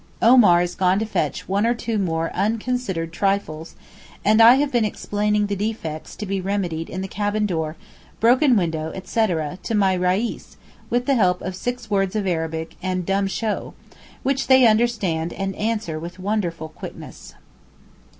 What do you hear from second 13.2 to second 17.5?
show, which they understand and answer with wonderful quickness.